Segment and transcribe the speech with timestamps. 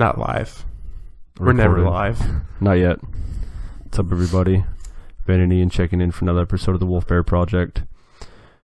[0.00, 0.64] Not live.
[1.38, 2.18] We're never live.
[2.60, 3.00] Not yet.
[3.82, 4.64] What's up, everybody?
[5.26, 7.82] Vanity and checking in for another episode of the Wolf Bear Project.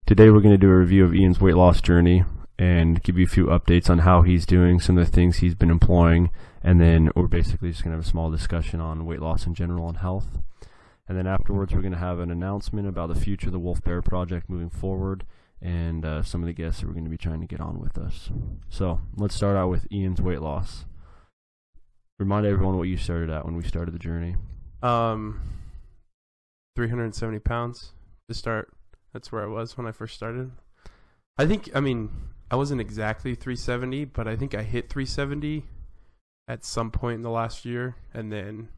[0.05, 2.26] Today, we're going to do a review of Ian's weight loss journey
[2.59, 5.55] and give you a few updates on how he's doing, some of the things he's
[5.55, 6.30] been employing,
[6.62, 9.54] and then we're basically just going to have a small discussion on weight loss in
[9.54, 10.40] general and health.
[11.08, 13.82] And then afterwards, we're going to have an announcement about the future of the Wolf
[13.82, 15.26] Bear Project moving forward
[15.62, 17.80] and uh, some of the guests that we're going to be trying to get on
[17.80, 18.30] with us.
[18.68, 20.84] So, let's start out with Ian's weight loss.
[22.23, 24.38] Remind everyone what you started at when we started the journey.
[24.82, 25.41] Um,
[26.77, 27.91] 370 pounds
[28.30, 28.72] to start.
[29.12, 30.52] That's where I was when I first started.
[31.38, 32.09] I think, I mean,
[32.49, 35.66] I wasn't exactly 370, but I think I hit 370
[36.48, 38.70] at some point in the last year and then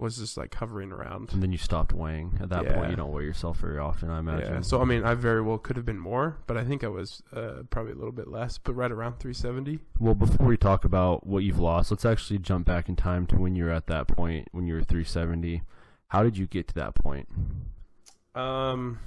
[0.00, 1.32] was just like hovering around.
[1.32, 2.38] And then you stopped weighing.
[2.40, 4.54] At that point, you don't weigh yourself very often, I imagine.
[4.54, 4.60] Yeah.
[4.62, 7.22] So, I mean, I very well could have been more, but I think I was
[7.32, 9.80] uh, probably a little bit less, but right around 370.
[9.98, 13.36] well, before we talk about what you've lost, let's actually jump back in time to
[13.36, 15.62] when you were at that point, when you were 370.
[16.08, 17.28] How did you get to that point?
[18.34, 18.98] Um,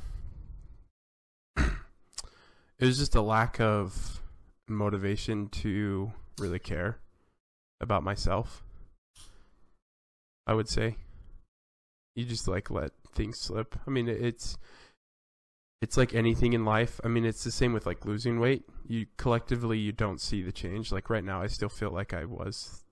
[1.57, 1.65] it
[2.79, 4.21] was just a lack of
[4.67, 6.99] motivation to really care
[7.81, 8.62] about myself.
[10.45, 10.97] I would say
[12.15, 13.75] you just like let things slip.
[13.87, 14.57] I mean, it's
[15.81, 17.01] it's like anything in life.
[17.03, 18.63] I mean, it's the same with like losing weight.
[18.87, 20.91] You collectively you don't see the change.
[20.91, 22.83] Like right now, I still feel like I was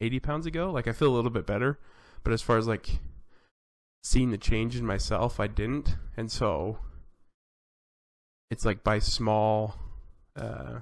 [0.00, 0.70] 80 pounds ago.
[0.70, 1.78] Like I feel a little bit better,
[2.22, 3.00] but as far as like
[4.02, 6.78] seeing the change in myself, I didn't, and so
[8.50, 9.74] it's like by small.
[10.36, 10.80] Uh,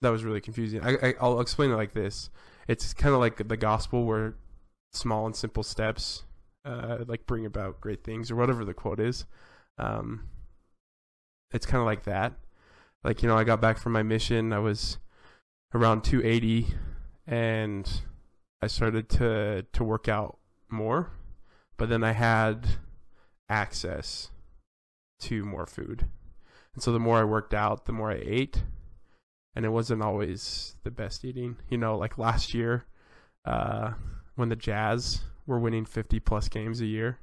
[0.00, 0.80] that was really confusing.
[0.82, 2.30] I, I I'll explain it like this.
[2.66, 4.34] It's kind of like the gospel, where
[4.92, 6.24] small and simple steps,
[6.64, 9.24] uh, like bring about great things, or whatever the quote is.
[9.78, 10.28] Um,
[11.52, 12.34] it's kind of like that.
[13.04, 14.52] Like you know, I got back from my mission.
[14.52, 14.98] I was
[15.74, 16.74] around 280,
[17.26, 17.88] and
[18.62, 20.38] I started to to work out
[20.68, 21.12] more
[21.78, 22.68] but then I had
[23.48, 24.30] access
[25.20, 26.06] to more food.
[26.74, 28.64] And so the more I worked out, the more I ate.
[29.54, 31.56] And it wasn't always the best eating.
[31.70, 32.84] You know, like last year,
[33.44, 33.92] uh,
[34.38, 37.18] when the Jazz were winning 50 plus games a year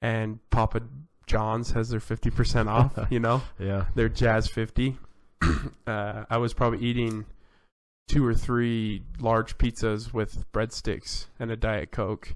[0.00, 0.82] and Papa
[1.26, 3.86] John's has their 50% off, you know, Yeah.
[3.94, 4.96] their Jazz 50.
[5.86, 7.26] uh, I was probably eating
[8.08, 12.34] two or three large pizzas with breadsticks and a Diet Coke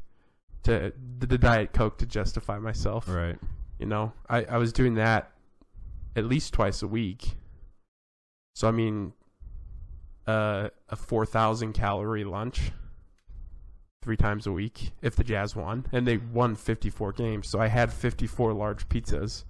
[0.64, 3.08] to the, Diet Coke to justify myself.
[3.08, 3.38] Right.
[3.78, 5.32] You know, I, I was doing that
[6.14, 7.36] at least twice a week.
[8.54, 9.12] So I mean,
[10.26, 12.70] uh, a four thousand calorie lunch
[14.02, 17.48] three times a week if the Jazz won, and they won fifty four games.
[17.48, 19.44] So I had fifty four large pizzas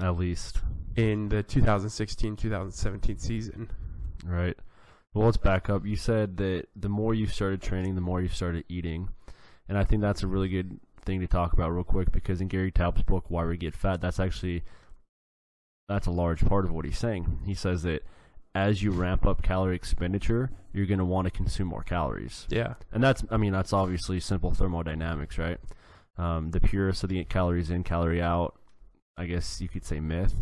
[0.00, 0.60] At least.
[0.96, 3.70] in the 2016-2017 season.
[4.24, 4.56] Right.
[5.14, 5.84] Well, let's back up.
[5.84, 9.08] You said that the more you started training, the more you started eating.
[9.68, 12.48] And I think that's a really good thing to talk about real quick because in
[12.48, 14.62] Gary Taubes' book, Why We Get Fat, that's actually
[15.88, 17.40] that's a large part of what he's saying.
[17.44, 18.02] He says that
[18.54, 22.46] as you ramp up calorie expenditure, you're going to want to consume more calories.
[22.50, 22.74] Yeah.
[22.92, 25.58] And that's, I mean, that's obviously simple thermodynamics, right?
[26.18, 28.58] Um, the purest of the calories in, calorie out,
[29.16, 30.34] I guess you could say myth,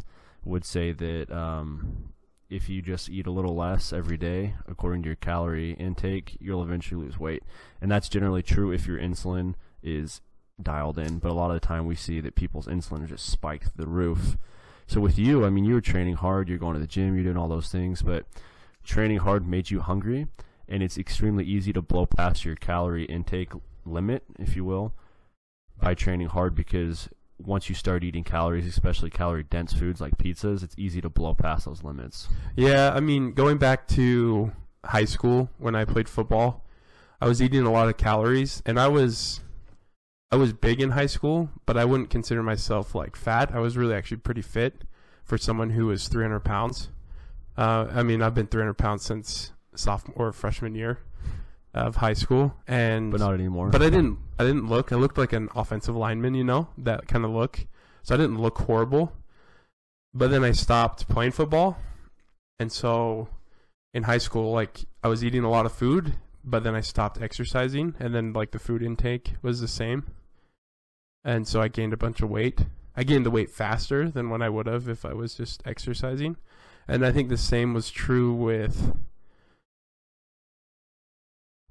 [0.44, 2.12] would say that um,
[2.48, 6.62] if you just eat a little less every day, according to your calorie intake, you'll
[6.62, 7.44] eventually lose weight.
[7.80, 10.20] And that's generally true if your insulin is
[10.60, 11.18] dialed in.
[11.18, 14.36] But a lot of the time we see that people's insulin just spiked the roof.
[14.90, 17.22] So with you, I mean, you were training hard, you're going to the gym, you're
[17.22, 18.26] doing all those things, but
[18.82, 20.26] training hard made you hungry,
[20.68, 23.52] and it's extremely easy to blow past your calorie intake
[23.86, 24.92] limit, if you will,
[25.80, 27.08] by training hard because
[27.38, 31.36] once you start eating calories, especially calorie dense foods like pizzas, it's easy to blow
[31.36, 32.26] past those limits.
[32.56, 34.50] Yeah, I mean, going back to
[34.84, 36.64] high school when I played football,
[37.20, 39.40] I was eating a lot of calories, and I was,
[40.32, 43.50] I was big in high school, but I wouldn't consider myself like fat.
[43.52, 44.84] I was really actually pretty fit
[45.24, 46.90] for someone who was 300 pounds.
[47.56, 51.00] Uh, I mean, I've been 300 pounds since sophomore or freshman year
[51.74, 53.70] of high school, and But not anymore.
[53.70, 54.18] but I didn't.
[54.38, 54.92] I didn't look.
[54.92, 57.66] I looked like an offensive lineman, you know, that kind of look.
[58.02, 59.12] So I didn't look horrible.
[60.14, 61.78] But then I stopped playing football,
[62.58, 63.28] and so
[63.94, 67.20] in high school, like I was eating a lot of food, but then I stopped
[67.22, 70.06] exercising, and then like the food intake was the same,
[71.24, 72.66] and so I gained a bunch of weight.
[72.96, 76.36] I gained the weight faster than when I would have if I was just exercising,
[76.88, 78.96] and I think the same was true with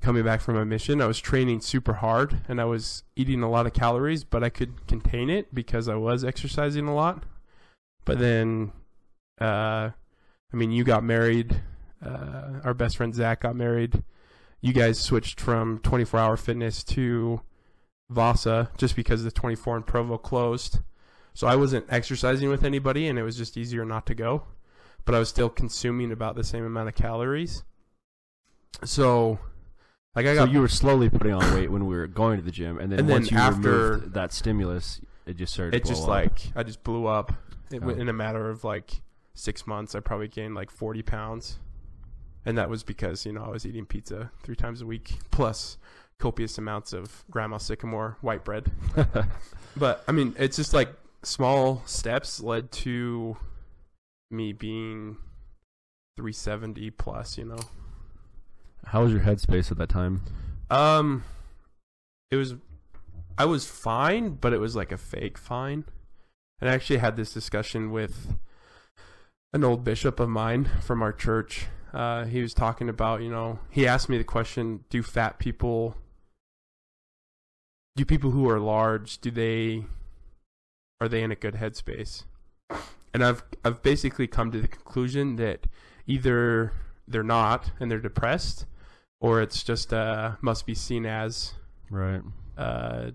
[0.01, 1.01] coming back from a mission.
[1.01, 4.49] I was training super hard and I was eating a lot of calories, but I
[4.49, 7.23] could contain it because I was exercising a lot.
[8.05, 8.71] But then,
[9.41, 11.61] uh, I mean, you got married
[12.03, 14.03] uh, our best friend Zach got married,
[14.61, 17.41] you guys switched from 24 hour fitness to
[18.09, 20.79] Vasa just because the 24 in Provo closed.
[21.33, 24.43] So I wasn't exercising with anybody and it was just easier not to go.
[25.05, 27.63] But I was still consuming about the same amount of calories.
[28.83, 29.39] So
[30.15, 32.43] like I got So you were slowly putting on weight when we were going to
[32.43, 35.75] the gym, and then And then once you after- removed that stimulus, it just started.
[35.75, 36.09] it to just up.
[36.09, 37.33] like I just blew up
[37.71, 37.89] it, Oh.
[37.89, 39.01] in a matter of like
[39.33, 39.95] six months.
[39.95, 41.59] I probably gained like forty pounds,
[42.45, 45.77] and that was because you know I was eating pizza three times a week plus
[46.19, 48.71] copious amounts of Grandma Sycamore white bread.
[49.77, 50.89] But I mean, it's just like
[51.23, 53.37] small steps led to
[54.31, 55.17] me being
[56.17, 57.37] three seventy plus.
[57.37, 57.59] You know,
[58.87, 60.21] How was your headspace at that time?
[60.69, 61.23] um,
[62.31, 62.55] it was
[63.37, 65.85] I was fine, but it was like a fake fine.
[66.59, 68.33] And I actually had this discussion with
[69.53, 71.67] an old bishop of mine from our church.
[71.93, 75.95] Uh, he was talking about, you know, he asked me the question: Do fat people,
[77.99, 79.83] do people who are large, do they,
[81.01, 82.23] are they in a good headspace?
[83.13, 85.67] And I've I've basically come to the conclusion that
[86.07, 86.71] either
[87.09, 88.67] they're not and they're depressed,
[89.19, 91.55] or it's just uh, must be seen as
[91.89, 92.21] Right.
[92.57, 93.11] uh,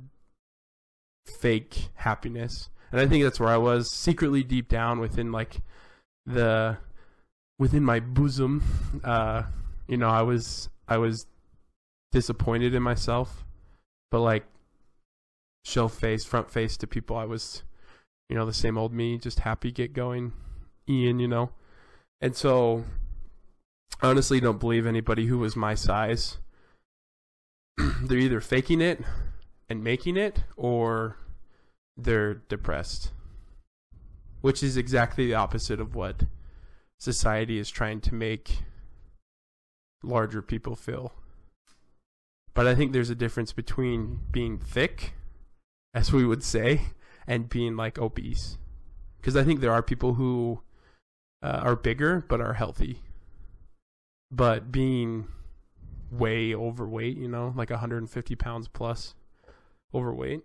[1.25, 2.69] fake happiness.
[2.93, 5.63] And I think that's where I was secretly deep down within like
[6.27, 6.77] the
[7.59, 8.63] within my bosom.
[9.03, 9.45] Uh,
[9.89, 11.27] you know, I was I was
[12.13, 13.47] disappointed in myself,
[14.11, 14.45] but like
[15.65, 17.63] show face, front face to people, I was,
[18.29, 20.33] you know, the same old me, just happy, get going,
[20.89, 21.51] Ian, you know.
[22.21, 22.85] And so,
[24.03, 26.39] honestly don't believe anybody who was my size.
[28.03, 29.03] they're either faking it
[29.69, 31.17] and making it, or
[31.97, 33.13] they're depressed.
[34.43, 36.25] Which is exactly the opposite of what
[36.99, 38.59] society is trying to make
[40.03, 41.13] larger people feel.
[42.53, 45.15] But I think there's a difference between being thick,
[45.95, 46.89] as we would say,
[47.27, 48.59] and being like obese.
[49.21, 50.61] Because I think there are people who
[51.43, 53.01] uh, are bigger but are healthy.
[54.31, 55.29] But being
[56.11, 59.15] way overweight, you know, like 150 pounds plus
[59.95, 60.43] overweight,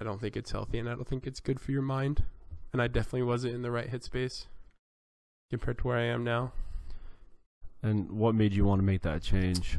[0.00, 2.24] I don't think it's healthy and I don't think it's good for your mind.
[2.72, 4.46] And I definitely wasn't in the right headspace
[5.50, 6.52] compared to where I am now.
[7.82, 9.78] And what made you want to make that change?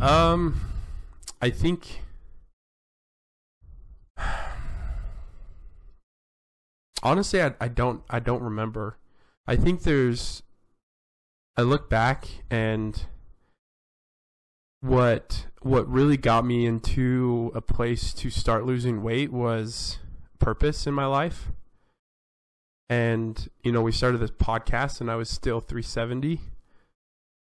[0.00, 0.60] Um,
[1.40, 2.02] I think.
[7.04, 8.98] Honestly, I, I don't I don't remember.
[9.46, 10.42] I think there's.
[11.56, 13.04] I look back and
[14.80, 19.98] what what really got me into a place to start losing weight was
[20.38, 21.48] purpose in my life.
[22.88, 26.40] And you know, we started this podcast and I was still 370.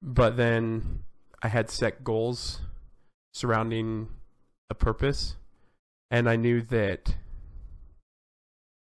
[0.02, 1.04] But then
[1.44, 2.62] I had set goals
[3.34, 4.08] surrounding
[4.70, 5.36] a purpose
[6.10, 7.16] and I knew that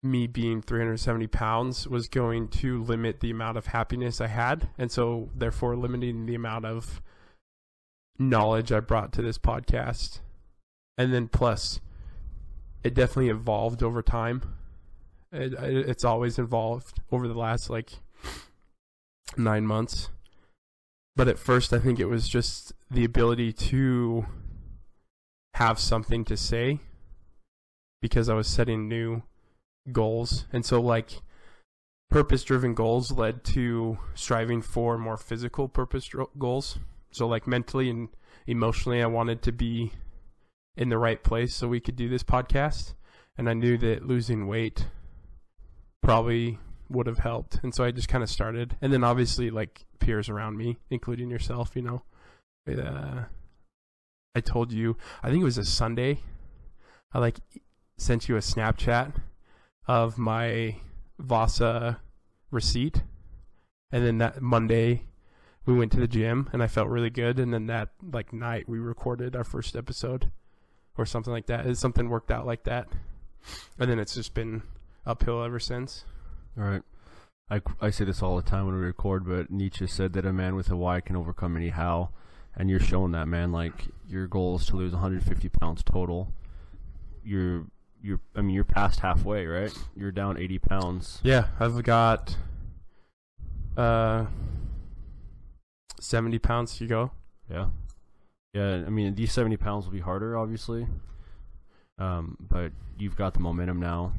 [0.04, 4.92] me being 370 pounds was going to limit the amount of happiness I had, and
[4.92, 7.00] so therefore limiting the amount of
[8.18, 10.20] knowledge I brought to this podcast.
[10.98, 11.80] And then plus,
[12.84, 14.42] it definitely evolved over time.
[15.32, 17.92] It, it, it's always evolved over the last like
[19.36, 20.10] nine months.
[21.16, 24.26] But at first, I think it was just the ability to
[25.54, 26.80] have something to say
[28.02, 29.22] because I was setting new
[29.92, 30.46] goals.
[30.52, 31.22] And so, like,
[32.10, 36.78] purpose driven goals led to striving for more physical purpose goals.
[37.12, 38.08] So, like, mentally and
[38.46, 39.92] emotionally, I wanted to be
[40.76, 42.94] in the right place so we could do this podcast.
[43.36, 44.86] And I knew that losing weight
[46.02, 47.60] probably would have helped.
[47.62, 48.76] And so I just kind of started.
[48.80, 52.02] And then, obviously, like, peers around me, including yourself, you know.
[52.66, 53.24] Uh,
[54.34, 56.20] I told you, I think it was a Sunday.
[57.12, 57.38] I like
[57.96, 59.12] sent you a Snapchat
[59.86, 60.76] of my
[61.18, 62.00] Vasa
[62.50, 63.02] receipt.
[63.92, 65.04] And then that Monday
[65.66, 68.68] we went to the gym and I felt really good and then that like night
[68.68, 70.30] we recorded our first episode
[70.96, 71.66] or something like that.
[71.66, 72.88] It's something worked out like that.
[73.78, 74.62] And then it's just been
[75.06, 76.04] uphill ever since.
[76.58, 76.82] All right.
[77.50, 80.32] I, I say this all the time when we record, but Nietzsche said that a
[80.32, 82.10] man with a why can overcome any how.
[82.56, 83.52] And you're showing that, man.
[83.52, 86.32] Like, your goal is to lose 150 pounds total.
[87.24, 87.66] You're,
[88.04, 89.72] you're, I mean, you're past halfway, right?
[89.96, 91.20] You're down 80 pounds.
[91.22, 92.36] Yeah, I've got
[93.76, 94.26] uh
[96.00, 97.10] 70 pounds to go.
[97.50, 97.68] Yeah.
[98.52, 100.86] Yeah, I mean, these 70 pounds will be harder, obviously.
[101.98, 104.12] Um, but you've got the momentum now.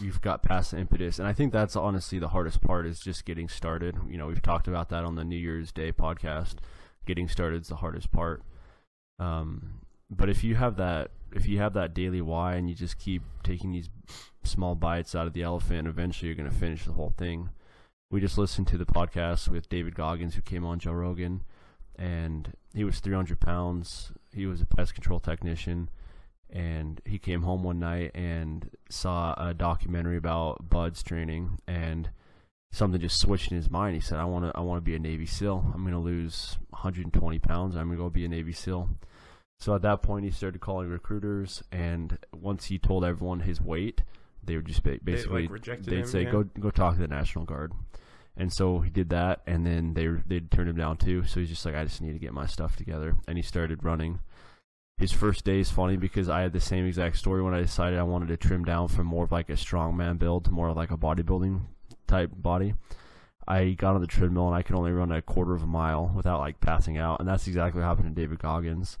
[0.00, 3.24] you've got past the impetus, and I think that's honestly the hardest part is just
[3.26, 3.96] getting started.
[4.08, 6.54] You know, we've talked about that on the New Year's Day podcast.
[7.04, 8.42] Getting started is the hardest part.
[9.18, 12.98] Um, but if you have that, if you have that daily why, and you just
[12.98, 13.90] keep taking these
[14.42, 17.50] small bites out of the elephant, eventually you're going to finish the whole thing.
[18.10, 21.42] We just listened to the podcast with David Goggins, who came on Joe Rogan,
[21.96, 24.12] and he was 300 pounds.
[24.32, 25.90] He was a pest control technician
[26.54, 32.10] and he came home one night and saw a documentary about BUD/S training and
[32.70, 34.96] something just switched in his mind he said i want to i want to be
[34.96, 38.28] a navy seal i'm going to lose 120 pounds i'm going to go be a
[38.28, 38.88] navy seal
[39.64, 44.02] so at that point he started calling recruiters and once he told everyone his weight
[44.42, 46.30] they would just ba- basically like, rejected they'd him, say yeah.
[46.30, 47.72] go go talk to the national guard
[48.36, 51.48] and so he did that and then they they'd turn him down too so he's
[51.48, 54.18] just like i just need to get my stuff together and he started running
[54.98, 57.98] his first day is funny because I had the same exact story when I decided
[57.98, 60.76] I wanted to trim down from more of like a strongman build to more of
[60.76, 61.62] like a bodybuilding
[62.06, 62.74] type body.
[63.46, 66.12] I got on the treadmill and I could only run a quarter of a mile
[66.14, 68.98] without like passing out, and that's exactly what happened to David Goggins.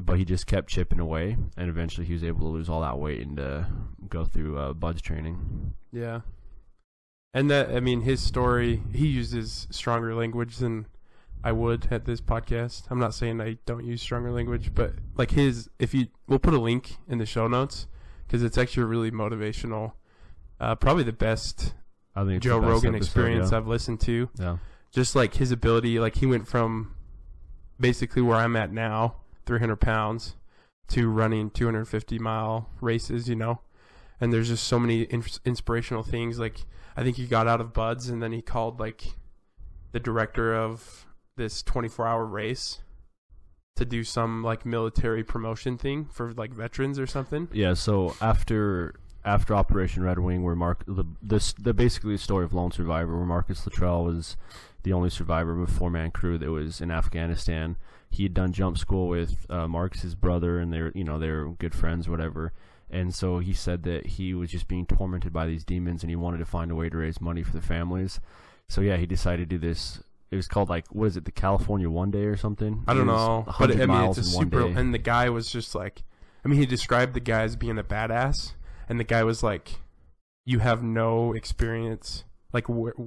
[0.00, 2.98] But he just kept chipping away, and eventually he was able to lose all that
[2.98, 3.66] weight and to
[4.08, 5.74] go through uh, BUD/S training.
[5.92, 6.20] Yeah.
[7.34, 10.86] And that I mean his story he uses stronger language than
[11.44, 12.84] I would at this podcast.
[12.90, 16.54] I'm not saying I don't use stronger language, but like his if you we'll put
[16.54, 17.86] a link in the show notes
[18.28, 19.92] cuz it's actually really motivational.
[20.58, 21.74] Uh, probably the best
[22.16, 23.58] I think Joe Rogan episode, experience yeah.
[23.58, 24.30] I've listened to.
[24.38, 24.58] yeah.
[24.90, 26.94] Just like his ability like he went from
[27.78, 29.16] basically where I'm at now,
[29.48, 30.36] 300 pounds
[30.88, 33.60] to running 250 mile races, you know.
[34.20, 37.72] And there's just so many ins- inspirational things like I think he got out of
[37.72, 39.14] BUD/S and then he called like
[39.92, 42.82] the director of this 24 hour race
[43.76, 47.48] to do some like military promotion thing for like veterans or something.
[47.52, 52.44] Yeah, so after after Operation Red Wing, where Mark the this the basically the story
[52.44, 54.36] of lone survivor, where Marcus Luttrell was
[54.82, 57.76] the only survivor of a four man crew that was in Afghanistan.
[58.10, 61.74] He had done jump school with uh, Marcus's brother, and they're you know they're good
[61.74, 62.52] friends, whatever.
[62.90, 66.16] And so he said that he was just being tormented by these demons, and he
[66.16, 68.18] wanted to find a way to raise money for the families.
[68.68, 70.02] So yeah, he decided to do this.
[70.30, 72.84] It was called like what is it, the California One Day or something?
[72.86, 74.80] I don't know, but 100 I mean it's a super day.
[74.80, 76.02] and the guy was just like
[76.44, 78.52] I mean he described the guy as being a badass
[78.88, 79.80] and the guy was like
[80.46, 82.98] you have no experience like wh-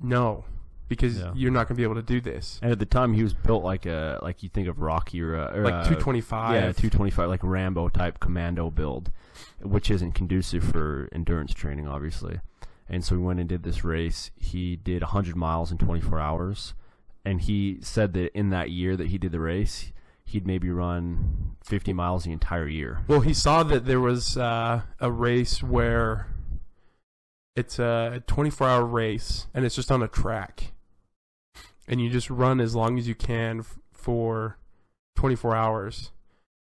[0.00, 0.44] no
[0.88, 1.32] because Yeah.
[1.34, 2.58] you're not going to be able to do this.
[2.62, 5.34] And at the time, he was built like a like you think of Rocky or,
[5.34, 6.54] a, or Like uh, a- 225.
[6.54, 9.10] Yeah, two twenty five, like Rambo type commando build,
[9.60, 12.40] which isn't conducive for endurance training, obviously.
[12.88, 14.30] And so we went and did this race.
[14.36, 16.72] He did hundred miles in twenty four hours,
[17.22, 19.92] and he said that in that year that he did the race,
[20.28, 23.00] he'd maybe run fifty miles the entire year.
[23.08, 26.28] Well, he saw that there was uh, a race where
[27.58, 30.72] it's a 24 hour race and it's just on a track.
[31.88, 34.58] And you just run as long as you can for
[35.16, 36.12] 24 hours.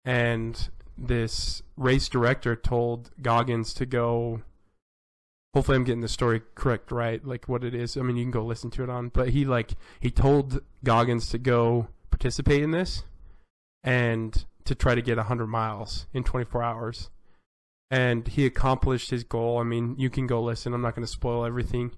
[0.04, 4.42] And this race director told Goggins to go.
[5.52, 7.24] Hopefully, I'm getting the story correct, right?
[7.24, 7.96] Like what it is.
[7.96, 9.08] I mean, you can go listen to it on.
[9.08, 13.04] But he like he told Goggins to go participate in this,
[13.82, 17.10] and to try to get 100 miles in 24 hours.
[17.90, 19.58] And he accomplished his goal.
[19.58, 20.74] I mean, you can go listen.
[20.74, 21.92] I'm not going to spoil everything.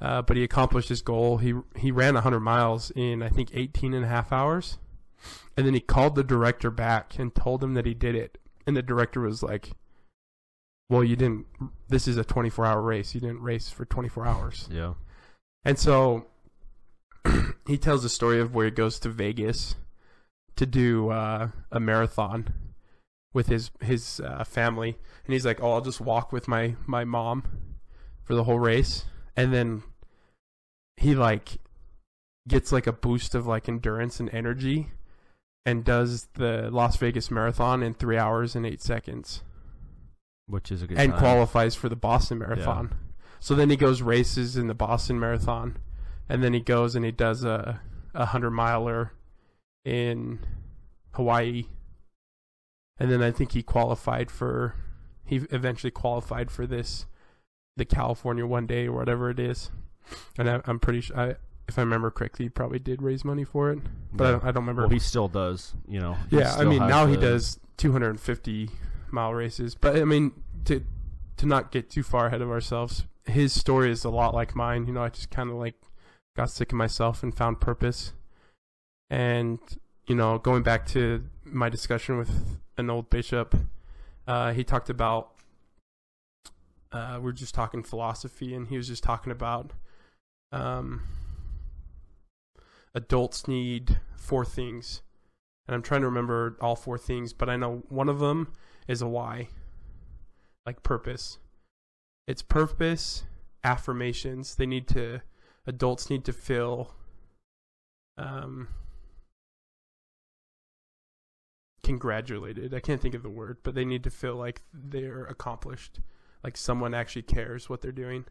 [0.00, 1.38] Uh, but he accomplished his goal.
[1.38, 4.78] He he ran 100 miles in I think 18 and a half hours.
[5.56, 8.38] And then he called the director back and told him that he did it.
[8.66, 9.72] And the director was like,
[10.88, 11.46] "Well, you didn't
[11.88, 13.14] this is a 24-hour race.
[13.14, 14.94] You didn't race for 24 hours." Yeah,
[15.64, 16.26] And so
[17.66, 19.74] he tells the story of where he goes to Vegas
[20.60, 22.52] to do uh, a marathon
[23.32, 27.04] with his his uh, family, and he's like, "Oh, I'll just walk with my my
[27.04, 27.44] mom
[28.22, 29.82] for the whole race," and then
[30.98, 31.56] he like
[32.46, 34.92] gets like a boost of like endurance and energy,
[35.64, 39.42] and does the Las Vegas marathon in three hours and eight seconds
[40.46, 41.18] which is a good and time.
[41.18, 42.92] qualifies for the Boston Marathon.
[43.38, 45.78] So then he goes races in the Boston Marathon,
[46.28, 47.80] and then he goes and he does a
[48.12, 49.12] a hundred miler
[49.84, 50.40] in
[51.12, 51.64] Hawaii,
[52.98, 54.74] and then I think he qualified for
[55.24, 57.06] he eventually qualified for this
[57.76, 59.70] the California One Day or whatever it is,
[60.36, 61.34] and I, I'm pretty sure I.
[61.68, 63.78] If I remember correctly, he probably did raise money for it,
[64.12, 64.82] but I, don't, I don't remember.
[64.82, 65.72] Well, he still does.
[65.86, 66.16] You know.
[66.28, 68.70] Yeah, I mean now he does 250
[69.12, 70.32] mile races, but I mean
[70.64, 70.84] to
[71.36, 74.86] to not get too far ahead of ourselves, his story is a lot like mine.
[74.86, 75.76] You know, I just kind of like
[76.36, 78.12] got sick of myself and found purpose,
[79.10, 79.58] and
[80.06, 83.54] you know, going back to my discussion with an old bishop,
[84.26, 85.32] uh, he talked about
[86.92, 89.72] uh, we're just talking philosophy, and he was just talking about
[90.52, 91.02] um,
[92.94, 95.02] adults need four things,
[95.66, 98.52] and I'm trying to remember all four things, but I know one of them
[98.88, 99.48] is a why,
[100.66, 101.38] like purpose.
[102.26, 103.24] It's purpose,
[103.62, 104.56] affirmations.
[104.56, 105.20] They need to,
[105.66, 106.94] adults need to feel,
[108.18, 108.68] um,
[111.90, 112.72] congratulated.
[112.72, 115.98] I can't think of the word, but they need to feel like they're accomplished,
[116.44, 118.26] like someone actually cares what they're doing.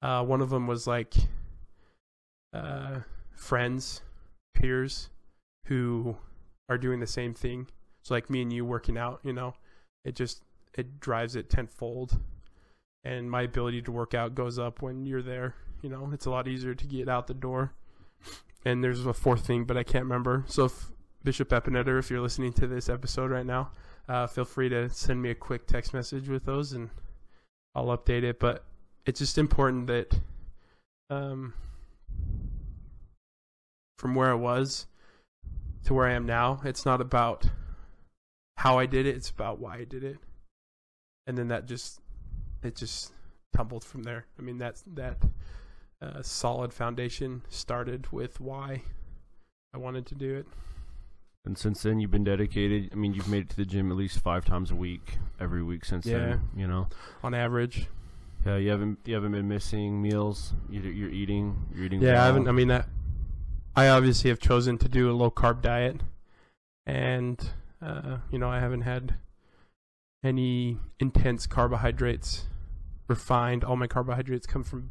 [0.00, 1.12] Uh, one of them was like
[2.52, 3.00] uh,
[3.34, 4.02] friends,
[4.54, 5.10] peers
[5.66, 6.16] who
[6.68, 7.66] are doing the same thing.
[8.04, 9.54] So like me and you working out, you know,
[10.04, 10.44] it just
[10.78, 12.20] it drives it tenfold,
[13.02, 15.56] and my ability to work out goes up when you're there.
[15.82, 17.72] You know, it's a lot easier to get out the door.
[18.64, 20.44] And there's a fourth thing, but I can't remember.
[20.46, 20.92] So if
[21.24, 23.70] Bishop Epinetter, if you're listening to this episode right now,
[24.08, 26.90] uh, feel free to send me a quick text message with those, and
[27.74, 28.38] I'll update it.
[28.38, 28.62] But
[29.06, 30.20] it's just important that,
[31.08, 31.54] um,
[33.98, 34.86] from where I was
[35.84, 37.46] to where I am now, it's not about
[38.58, 40.18] how I did it; it's about why I did it.
[41.26, 42.00] And then that just,
[42.62, 43.12] it just
[43.54, 44.26] tumbled from there.
[44.38, 45.24] I mean, that's that
[46.02, 48.82] uh, solid foundation started with why
[49.72, 50.46] I wanted to do it.
[51.46, 52.88] And since then, you've been dedicated.
[52.92, 55.62] I mean, you've made it to the gym at least five times a week, every
[55.62, 56.18] week since Yeah.
[56.18, 56.42] then.
[56.56, 56.88] You know,
[57.22, 57.88] On average,
[58.46, 60.54] yeah, you haven't you haven't been missing meals.
[60.70, 61.66] You're, you're eating.
[61.74, 62.00] You're eating.
[62.00, 62.48] Yeah, I haven't.
[62.48, 62.88] I mean, that
[63.76, 66.00] I obviously have chosen to do a low carb diet,
[66.86, 67.38] and
[67.82, 69.16] uh, you know, I haven't had
[70.22, 72.48] any intense carbohydrates.
[73.06, 73.64] Refined.
[73.64, 74.90] All my carbohydrates come from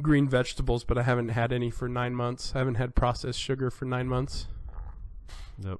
[0.00, 2.52] green vegetables, but I haven't had any for nine months.
[2.54, 4.46] I haven't had processed sugar for nine months.
[5.58, 5.78] Yep.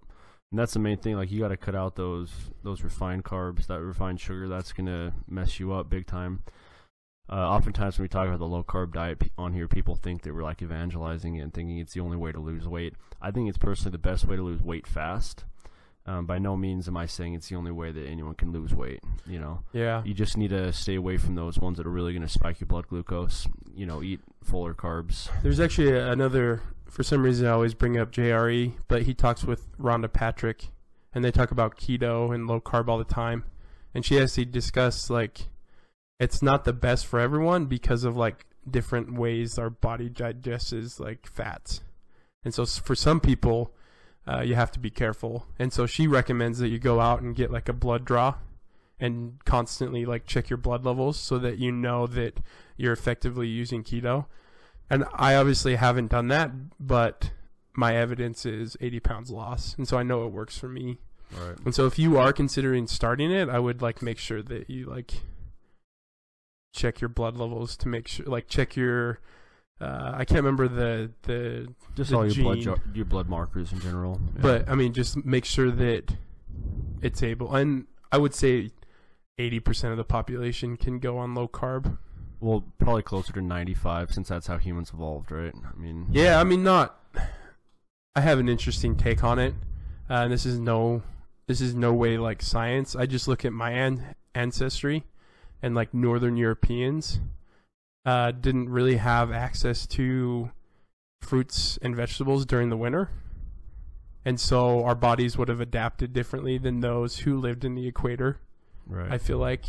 [0.53, 1.17] And that's the main thing.
[1.17, 2.31] Like you got to cut out those
[2.63, 4.49] those refined carbs, that refined sugar.
[4.49, 6.43] That's gonna mess you up big time.
[7.29, 10.33] Uh, oftentimes when we talk about the low carb diet on here, people think that
[10.33, 12.95] we're like evangelizing it and thinking it's the only way to lose weight.
[13.21, 15.45] I think it's personally the best way to lose weight fast.
[16.09, 18.73] Um, by no means am I saying it's the only way that anyone can lose
[18.73, 19.01] weight.
[19.27, 22.13] You know, Yeah, you just need to stay away from those ones that are really
[22.13, 23.49] going to spike your blood glucose.
[23.75, 25.29] You know, eat fuller carbs.
[25.43, 26.63] There's actually another.
[26.88, 30.68] For some reason, I always bring up JRE, but he talks with Rhonda Patrick,
[31.12, 33.44] and they talk about keto and low carb all the time.
[33.94, 35.49] And she has to discuss like
[36.18, 41.27] it's not the best for everyone because of like different ways our body digests like
[41.27, 41.81] fats.
[42.44, 43.75] And so for some people,
[44.27, 45.46] uh, you have to be careful.
[45.59, 48.35] And so she recommends that you go out and get like a blood draw
[48.99, 52.40] and constantly like check your blood levels so that you know that
[52.77, 54.27] you're effectively using keto.
[54.88, 57.33] And I obviously haven't done that, but
[57.75, 59.75] my evidence is 80 pounds loss.
[59.77, 60.99] And so I know it works for me.
[61.37, 61.57] Right.
[61.64, 64.87] And so if you are considering starting it, I would like make sure that you
[64.87, 65.14] like
[66.72, 69.18] check your blood levels to make sure like check your
[69.81, 72.64] uh, I can't remember the the Just The all your blood gene.
[72.64, 74.20] jo- your blood markers in general.
[74.37, 74.42] Yeah.
[74.42, 76.14] but I mean just make sure that
[77.03, 78.70] it's able and I would say
[79.38, 81.99] 80% of the population can go on low carb.
[82.40, 85.55] Well, probably closer to 95 since that's how humans evolved, right?
[85.55, 87.01] I mean, Yeah, I mean, not.
[88.14, 89.55] I have an interesting take on it,
[90.11, 91.03] uh, and this is no,
[91.46, 92.94] this is no way like science.
[92.96, 95.05] I just look at my an- ancestry,
[95.62, 97.20] and like Northern Europeans,
[98.05, 100.51] uh, didn't really have access to
[101.22, 103.11] fruits and vegetables during the winter,
[104.25, 108.38] and so our bodies would have adapted differently than those who lived in the equator.
[108.87, 109.11] right.
[109.11, 109.64] I feel like,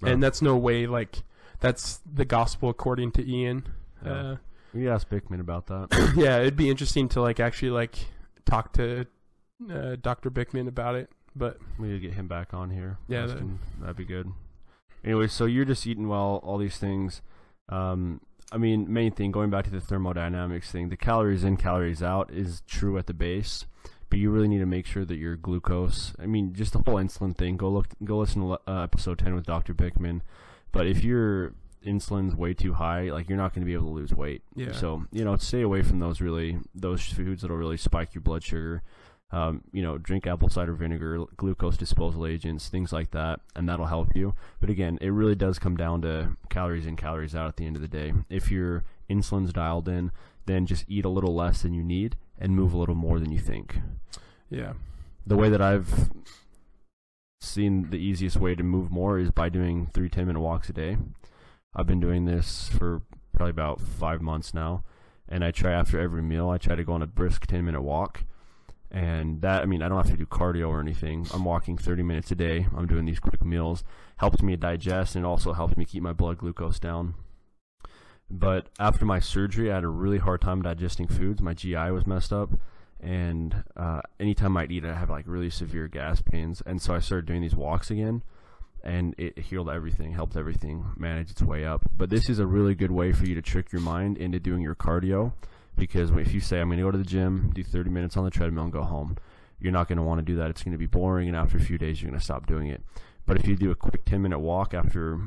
[0.00, 0.12] Right.
[0.12, 1.22] and that's no way like
[1.60, 3.66] that's the gospel according to Ian.
[4.04, 4.12] Yeah.
[4.12, 4.36] Uh,
[4.74, 6.12] we asked Bikman about that.
[6.16, 7.96] yeah, it'd be interesting to like actually like
[8.44, 9.06] talk to
[9.70, 10.30] uh, Dr.
[10.30, 11.10] Bikman about it.
[11.34, 12.98] But we need to get him back on here.
[13.08, 13.60] Yeah, that- him.
[13.80, 14.30] that'd be good.
[15.04, 17.22] Anyway, so you're just eating well, all these things.
[17.68, 22.02] Um, I mean, main thing going back to the thermodynamics thing, the calories in, calories
[22.02, 23.66] out is true at the base,
[24.10, 26.14] but you really need to make sure that your glucose.
[26.18, 27.56] I mean, just the whole insulin thing.
[27.56, 29.74] Go look, go listen to uh, episode ten with Dr.
[29.74, 30.22] Bikman.
[30.72, 31.52] But if your
[31.84, 34.42] insulin's way too high, like you're not going to be able to lose weight.
[34.54, 38.22] yeah, So you know, stay away from those really those foods that'll really spike your
[38.22, 38.82] blood sugar.
[39.30, 43.84] Um, you know, drink apple cider vinegar, glucose disposal agents, things like that, and that'll
[43.86, 44.34] help you.
[44.58, 47.76] But again, it really does come down to calories in, calories out at the end
[47.76, 48.14] of the day.
[48.30, 50.12] If your insulin's dialed in,
[50.46, 53.30] then just eat a little less than you need and move a little more than
[53.30, 53.78] you think.
[54.48, 54.72] yeah,
[55.26, 56.08] The way that I've
[57.40, 60.72] seen the easiest way to move more is by doing three 10 minute walks a
[60.72, 60.96] day.
[61.74, 64.82] I've been doing this for probably about five months now,
[65.28, 66.48] and I try after every meal.
[66.50, 68.24] I try to go on a brisk ten minute walk,
[68.90, 71.26] And that, I mean, I don't have to do cardio or anything.
[71.32, 72.66] I'm walking 30 minutes a day.
[72.74, 73.84] I'm doing these quick meals.
[74.16, 77.14] Helps me digest and also helps me keep my blood glucose down.
[78.30, 81.40] But after my surgery, I had a really hard time digesting foods.
[81.42, 82.50] My GI was messed up.
[83.00, 86.62] And uh, anytime I'd eat, I have like really severe gas pains.
[86.66, 88.22] And so I started doing these walks again
[88.82, 91.82] and it healed everything, helped everything manage its way up.
[91.96, 94.62] But this is a really good way for you to trick your mind into doing
[94.62, 95.32] your cardio
[95.76, 98.24] because if you say I'm going to go to the gym, do 30 minutes on
[98.24, 99.16] the treadmill and go home,
[99.60, 100.50] you're not going to want to do that.
[100.50, 102.68] It's going to be boring and after a few days you're going to stop doing
[102.68, 102.82] it.
[103.26, 105.20] But if you do a quick 10 minute walk after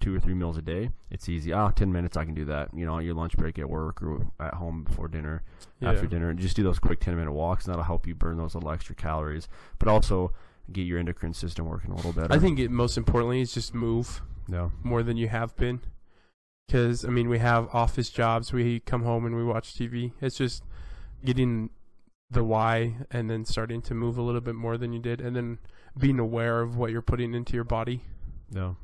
[0.00, 1.52] two or three meals a day, it's easy.
[1.52, 2.70] Ah, 10 minutes I can do that.
[2.74, 5.42] You know, on your lunch break at work or at home before dinner,
[5.78, 5.92] Yeah.
[5.92, 8.54] after dinner, just do those quick 10 minute walks and that'll help you burn those
[8.54, 9.48] little extra calories.
[9.78, 10.32] But also
[10.72, 12.32] get your endocrine system working a little better.
[12.32, 14.72] I think it most importantly is just move no.
[14.82, 15.80] more than you have been.
[16.66, 18.52] Because I mean, we have office jobs.
[18.52, 20.12] We come home and we watch TV.
[20.20, 20.64] It's just
[21.24, 21.70] getting
[22.30, 25.34] the why and then starting to move a little bit more than you did, and
[25.34, 25.58] then
[25.98, 28.04] being aware of what you're putting into your body.
[28.52, 28.76] No.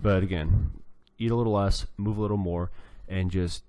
[0.00, 0.70] But again,
[1.18, 2.70] eat a little less, move a little more,
[3.08, 3.64] and just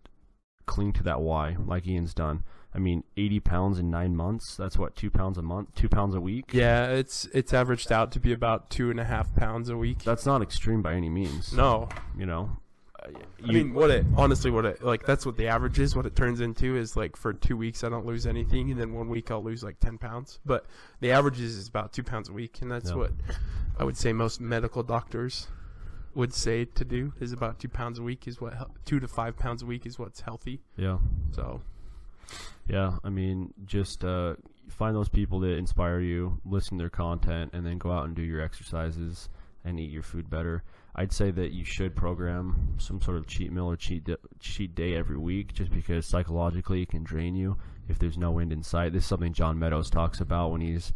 [0.66, 2.44] cling to that why, like Ian's done.
[2.74, 4.58] I mean, 80 pounds in nine months.
[4.58, 6.54] That's what, two pounds a month, two pounds a week.
[6.54, 10.00] Yeah, it's it's averaged out to be about two and a half pounds a week.
[10.04, 11.54] That's not extreme by any means.
[11.54, 11.88] No,
[12.18, 12.58] You know,
[13.02, 15.96] Uh, I mean, what it honestly, what it like that's what the average is.
[15.96, 18.92] What it turns into is like for two weeks I don't lose anything, and then
[18.92, 20.40] one week I'll lose like ten pounds.
[20.46, 20.66] But
[21.00, 23.12] the average is, about two pounds a week, and that's what
[23.80, 25.48] I would say most medical doctors
[26.16, 28.54] would say to do is about two pounds a week is what
[28.86, 30.62] two to five pounds a week is what's healthy.
[30.78, 30.98] yeah.
[31.32, 31.62] So
[32.68, 34.36] Yeah, I mean, just uh,
[34.70, 38.16] find those people that inspire you, listen to their content, and then go out and
[38.16, 39.30] do your exercises
[39.64, 40.64] and eat your food better.
[40.96, 44.74] I'd say that you should program some sort of cheat meal or cheat di- cheat
[44.74, 47.58] day every week, just because psychologically it can drain you
[47.90, 48.94] if there's no end in sight.
[48.94, 50.94] This is something John Meadows talks about when he's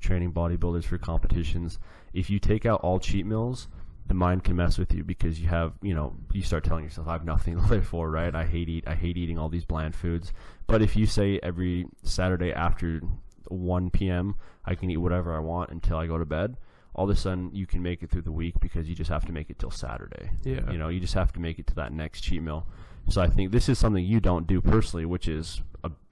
[0.00, 1.78] training bodybuilders for competitions.
[2.14, 3.68] If you take out all cheat meals,
[4.08, 7.08] the mind can mess with you because you have, you know, you start telling yourself,
[7.08, 8.34] "I have nothing to live for," right?
[8.34, 10.32] I hate eat, I hate eating all these bland foods.
[10.66, 13.00] But if you say every Saturday after
[13.48, 14.36] 1 p.m.
[14.64, 16.56] I can eat whatever I want until I go to bed,
[16.94, 19.24] all of a sudden you can make it through the week because you just have
[19.26, 20.30] to make it till Saturday.
[20.44, 20.70] Yeah.
[20.70, 22.66] You know, you just have to make it to that next cheat meal.
[23.08, 25.62] So I think this is something you don't do personally, which is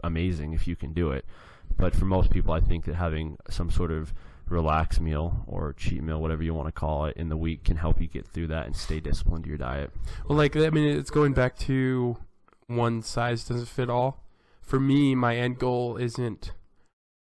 [0.04, 1.24] amazing if you can do it.
[1.76, 4.14] But for most people, I think that having some sort of
[4.48, 7.76] relax meal or cheat meal, whatever you want to call it, in the week can
[7.76, 9.90] help you get through that and stay disciplined to your diet.
[10.28, 12.16] Well, like I mean, it's going back to
[12.66, 14.24] one size doesn't fit all.
[14.60, 16.52] For me, my end goal isn't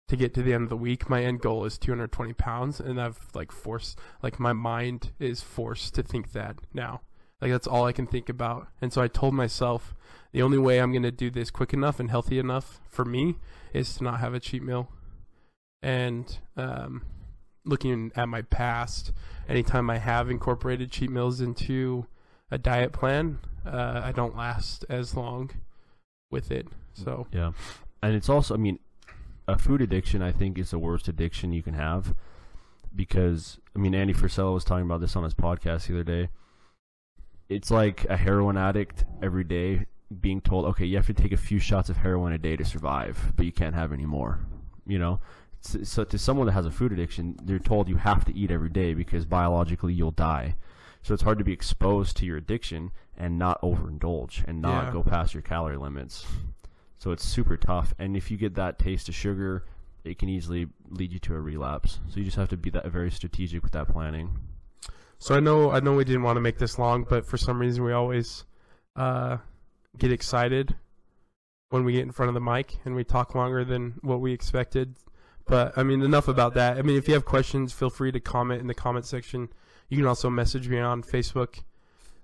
[0.07, 1.09] to get to the end of the week.
[1.09, 5.95] My end goal is 220 pounds, and I've like forced, like my mind is forced
[5.95, 7.01] to think that now.
[7.41, 8.67] Like that's all I can think about.
[8.81, 9.95] And so I told myself
[10.31, 13.35] the only way I'm gonna do this quick enough and healthy enough for me
[13.73, 14.91] is to not have a cheat meal.
[15.81, 17.03] And um,
[17.65, 19.11] looking at my past,
[19.47, 22.05] anytime I have incorporated cheat meals into
[22.51, 25.51] a diet plan, uh, I don't last as long
[26.31, 26.67] with it.
[26.93, 27.51] So Yeah.
[28.01, 28.79] And it's also, I mean,
[29.47, 32.13] a food addiction, I think, is the worst addiction you can have
[32.95, 36.29] because, I mean, Andy Frisella was talking about this on his podcast the other day.
[37.49, 39.85] It's like a heroin addict every day
[40.21, 42.65] being told, okay, you have to take a few shots of heroin a day to
[42.65, 44.39] survive, but you can't have any more.
[44.85, 45.19] You know?
[45.61, 48.51] So, so to someone that has a food addiction, they're told you have to eat
[48.51, 50.55] every day because biologically you'll die.
[51.01, 54.91] So it's hard to be exposed to your addiction and not overindulge and not Yeah.
[54.93, 56.25] go past your calorie limits.
[56.97, 57.93] So it's super tough.
[57.97, 59.65] And if you get that taste of sugar,
[60.03, 61.99] it can easily lead you to a relapse.
[62.09, 64.37] So you just have to be that very strategic with that planning.
[65.17, 67.59] So I know I know we didn't want to make this long, but for some
[67.59, 68.45] reason we always
[68.95, 69.37] uh,
[69.97, 70.75] get excited
[71.69, 74.31] when we get in front of the mic and we talk longer than what we
[74.33, 74.95] expected.
[75.49, 76.77] But I mean, enough about that.
[76.77, 79.49] I mean, if you have questions, feel free to comment in the comment section.
[79.89, 81.61] You can also message me on Facebook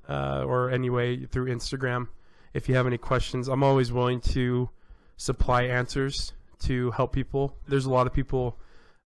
[0.07, 2.07] uh, or anyway through Instagram
[2.53, 3.47] if you have any questions.
[3.47, 4.69] I'm always willing to
[5.17, 7.57] supply answers to help people.
[7.67, 8.59] There's a lot of people.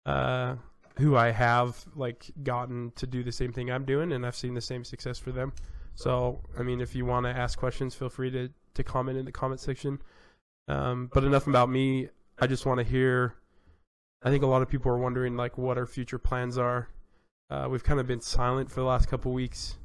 [0.06, 0.56] Uh,
[1.00, 4.54] who I have like gotten to do the same thing I'm doing, and I've seen
[4.54, 5.54] the same success for them.
[5.96, 9.26] So, I mean, if you want to ask questions, feel free to to comment in
[9.26, 10.02] the comment section.
[10.68, 12.10] Um, but enough about me.
[12.38, 13.34] I just want to hear.
[14.22, 16.90] I think a lot of people are wondering like what our future plans are.
[17.50, 19.78] Uh, we've kind of been silent for the last couple weeks,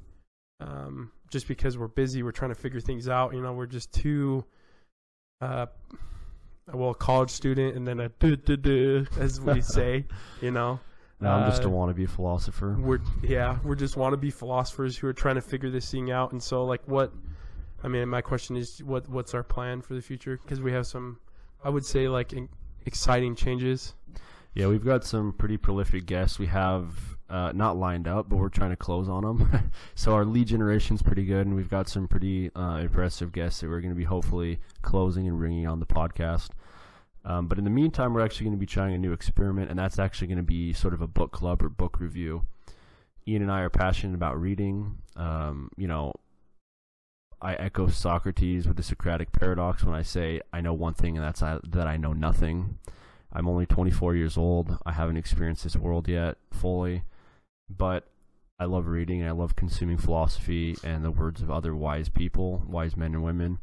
[0.60, 2.22] um, just because we're busy.
[2.22, 3.32] We're trying to figure things out.
[3.34, 4.44] You know, we're just too.
[5.40, 5.66] Uh,
[6.72, 10.04] well, a college student, and then a duh, duh, duh, as we say,
[10.40, 10.80] you know.
[11.20, 12.76] Now I'm just a Uh, wannabe philosopher.
[12.78, 16.42] we're yeah we're just wannabe philosophers who are trying to figure this thing out and
[16.42, 17.12] so like what
[17.82, 20.86] i mean my question is what what's our plan for the future because we have
[20.86, 21.18] some
[21.62, 22.48] i would say like in,
[22.86, 23.94] exciting changes.
[24.54, 26.38] Yeah, we've got some pretty prolific guests.
[26.38, 29.72] We have uh, not lined up, but we're trying to close on them.
[29.94, 33.68] so our lead generation's pretty good, and we've got some pretty uh, impressive guests that
[33.68, 36.50] we're going to be hopefully closing and bringing on the podcast.
[37.24, 39.78] Um, but in the meantime, we're actually going to be trying a new experiment, and
[39.78, 42.46] that's actually going to be sort of a book club or book review.
[43.26, 44.98] Ian and I are passionate about reading.
[45.16, 46.12] Um, you know,
[47.44, 51.24] I echo Socrates with the Socratic paradox when I say I know one thing, and
[51.24, 52.78] that's that I know nothing.
[53.30, 54.78] I'm only 24 years old.
[54.86, 57.02] I haven't experienced this world yet fully,
[57.68, 58.08] but
[58.58, 62.62] I love reading and I love consuming philosophy and the words of other wise people,
[62.66, 63.58] wise men and women.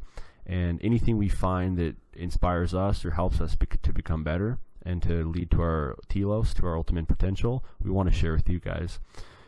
[0.46, 5.28] And anything we find that inspires us or helps us to become better and to
[5.28, 9.00] lead to our telos, to our ultimate potential, we want to share with you guys.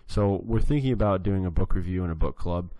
[0.07, 2.71] So we're thinking about doing a book review and a book club.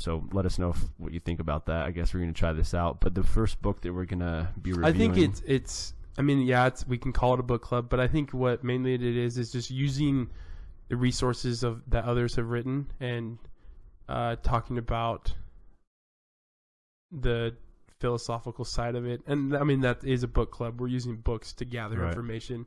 [0.00, 1.84] So let us know if, what you think about that.
[1.84, 3.00] I guess we're going to try this out.
[3.00, 5.94] But the first book that we're going to be reviewing, I think it's it's.
[6.16, 8.64] I mean, yeah, it's we can call it a book club, but I think what
[8.64, 10.30] mainly it is is just using
[10.88, 13.38] the resources of that others have written and
[14.08, 15.34] uh, talking about
[17.12, 17.54] the
[17.98, 19.20] philosophical side of it.
[19.26, 20.80] And I mean, that is a book club.
[20.80, 22.08] We're using books to gather Right.
[22.08, 22.66] information.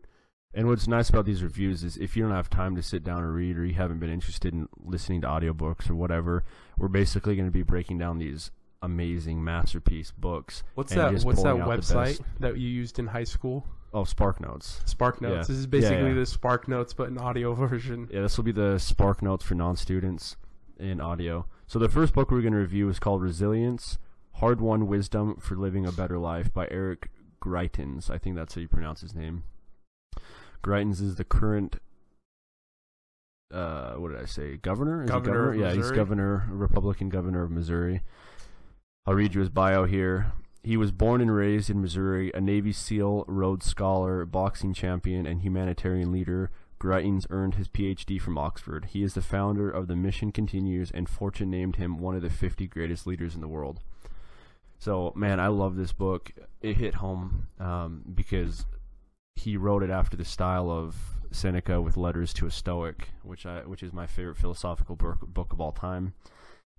[0.53, 3.23] And what's nice about these reviews is if you don't have time to sit down
[3.23, 6.43] and read or you haven't been interested in listening to audiobooks or whatever,
[6.77, 8.51] we're basically going to be breaking down these
[8.83, 10.63] amazing masterpiece books.
[10.75, 11.11] What's that?
[11.11, 13.65] What's that pulling out the website that you used in high school?
[13.95, 14.81] Oh, Spark Notes.
[14.85, 15.33] Spark Notes.
[15.33, 15.39] Yeah.
[15.39, 16.15] This is Yeah, basically yeah.
[16.15, 18.07] the Spark Notes, but an audio version.
[18.11, 20.35] Yeah, this will be the Spark Notes for non-students
[20.79, 21.45] in audio.
[21.67, 23.97] So the first book we're going to review is called Resilience:
[24.33, 27.09] Hard-Won Wisdom for Living a Better Life by Eric
[27.41, 28.09] Greitens.
[28.09, 29.43] I think that's how you pronounce his name.
[30.63, 31.77] Greitens is the current
[33.53, 34.57] uh, what did I say?
[34.57, 35.03] Governor?
[35.03, 38.01] Is Governor of Yeah, he's governor, Republican governor of Missouri.
[39.05, 40.31] I'll read you his bio here.
[40.63, 45.41] He was born and raised in Missouri, a Navy SEAL, Rhodes Scholar, boxing champion, and
[45.41, 46.49] humanitarian leader.
[46.79, 48.85] Greitens earned his PhD from Oxford.
[48.85, 52.29] He is the founder of The Mission Continues, and Fortune named him one of the
[52.29, 53.81] 50 greatest leaders in the world.
[54.79, 56.31] So, man, I love this book.
[56.61, 58.65] It hit home um, because
[59.43, 60.95] he wrote it after the style of
[61.31, 65.59] Seneca with Letters to a Stoic, which I which is my favorite philosophical book, of
[65.59, 66.13] all time.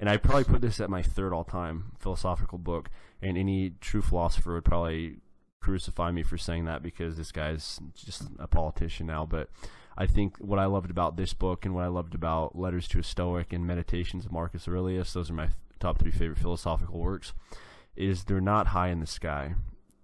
[0.01, 2.89] And I probably put this at my third all time philosophical book.
[3.21, 5.17] And any true philosopher would probably
[5.61, 9.27] crucify me for saying that because this guy's just a politician now.
[9.27, 9.51] But
[9.97, 12.99] I think what I loved about this book and what I loved about Letters to
[12.99, 15.51] a Stoic and Meditations of Marcus Aurelius, those are my
[15.81, 17.35] top three favorite philosophical works,
[17.95, 19.55] is they're not high in the sky.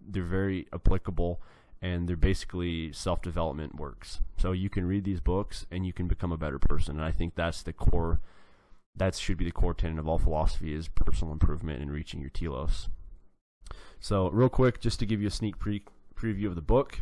[0.01, 1.41] They're very applicable
[1.83, 4.21] and they're basically self development works.
[4.39, 6.97] So you can read these books and you can become a better person.
[6.97, 8.21] And I think that's the core
[8.97, 12.31] that should be the core tenet of all philosophy is personal improvement and reaching your
[12.31, 12.89] telos.
[14.01, 17.01] So, real quick, just to give you a sneak pre- preview of the book,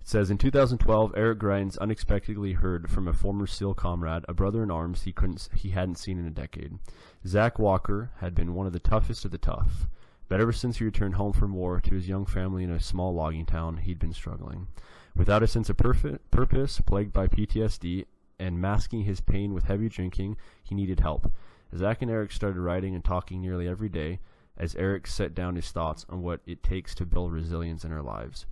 [0.00, 4.62] it says in 2012, Eric Greitens unexpectedly heard from a former SEAL comrade, a brother
[4.62, 6.78] in arms he couldn't he hadn't seen in a decade.
[7.26, 9.88] Zach Walker had been one of the toughest of the tough,
[10.28, 13.14] but ever since he returned home from war to his young family in a small
[13.14, 14.66] logging town, he'd been struggling.
[15.14, 18.04] Without a sense of purpose, plagued by PTSD,
[18.38, 21.32] and masking his pain with heavy drinking, he needed help.
[21.74, 24.20] Zach and Eric started writing and talking nearly every day
[24.58, 28.02] as Eric set down his thoughts on what it takes to build resilience in our
[28.02, 28.46] lives.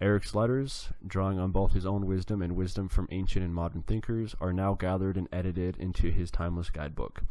[0.00, 4.34] Eric's letters, drawing on both his own wisdom and wisdom from ancient and modern thinkers,
[4.40, 7.22] are now gathered and edited into his timeless guidebook.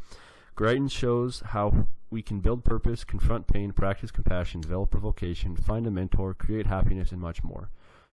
[0.58, 5.86] Greitens shows how we can build purpose, confront pain, practice compassion, develop a vocation, find
[5.86, 7.70] a mentor, create happiness, and much more.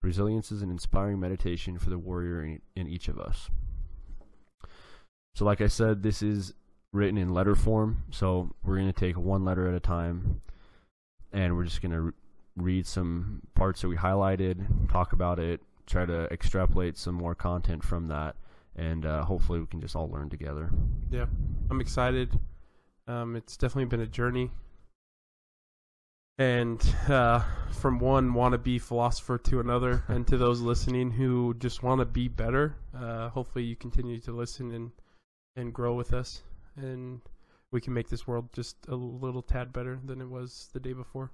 [0.02, 3.50] Resilience is an inspiring meditation for the warrior in, in each of us.
[5.34, 6.54] So, like I said, this is
[6.92, 8.04] written in letter form.
[8.12, 10.40] So, we're going to take one letter at a time
[11.32, 12.12] and we're just going to re-
[12.56, 17.82] read some parts that we highlighted, talk about it, try to extrapolate some more content
[17.82, 18.36] from that,
[18.78, 20.70] and uh, hopefully we can just all learn together.
[21.10, 21.26] Yeah,
[21.70, 22.38] I'm excited.
[23.06, 24.50] Um, it's definitely been a journey.
[26.38, 32.00] And uh, from one wannabe philosopher to another, and to those listening who just want
[32.00, 34.92] to be better, uh, hopefully you continue to listen and
[35.56, 36.42] and grow with us,
[36.76, 37.20] and
[37.72, 40.92] we can make this world just a little tad better than it was the day
[40.92, 41.32] before.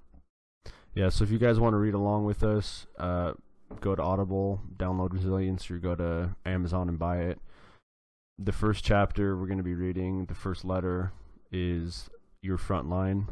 [0.95, 3.33] Yeah, so if you guys want to read along with us, uh,
[3.81, 7.39] go to Audible, download Resilience, or go to Amazon and buy it.
[8.37, 11.11] The first chapter we're going to be reading, the first letter,
[11.51, 12.09] is
[12.41, 13.27] Your Front Line.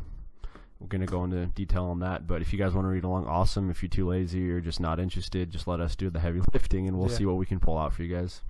[0.80, 3.04] We're going to go into detail on that, but if you guys want to read
[3.06, 3.70] along, awesome.
[3.70, 6.88] If you're too lazy or just not interested, just let us do the heavy lifting
[6.88, 7.18] and we'll Yeah.
[7.18, 8.42] see what we can pull out for you guys.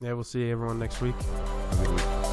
[0.00, 1.14] Yeah, we'll see everyone next week.
[1.20, 2.29] Have a good week.